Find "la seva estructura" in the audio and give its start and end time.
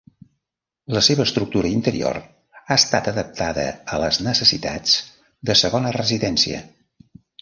0.95-1.69